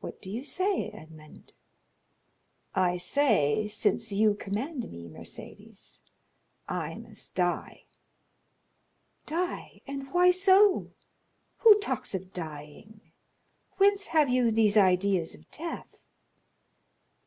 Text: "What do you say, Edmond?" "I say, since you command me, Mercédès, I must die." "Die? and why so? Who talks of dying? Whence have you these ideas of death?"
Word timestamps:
"What 0.00 0.20
do 0.20 0.30
you 0.30 0.44
say, 0.44 0.90
Edmond?" 0.90 1.54
"I 2.74 2.98
say, 2.98 3.66
since 3.66 4.12
you 4.12 4.34
command 4.34 4.90
me, 4.90 5.08
Mercédès, 5.08 6.00
I 6.68 6.96
must 6.96 7.34
die." 7.34 7.84
"Die? 9.24 9.80
and 9.86 10.12
why 10.12 10.32
so? 10.32 10.90
Who 11.60 11.80
talks 11.80 12.14
of 12.14 12.34
dying? 12.34 13.00
Whence 13.78 14.08
have 14.08 14.28
you 14.28 14.50
these 14.50 14.76
ideas 14.76 15.34
of 15.34 15.50
death?" 15.50 16.04